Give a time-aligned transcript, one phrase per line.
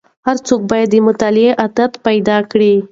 [0.27, 2.73] هر څوک باید د مطالعې عادت پیدا کړي.